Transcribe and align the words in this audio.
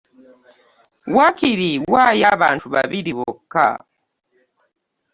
Waakiri 1.15 1.71
waayo 1.93 2.25
abantu 2.35 2.65
babiri 2.75 3.11
bokka. 3.17 3.67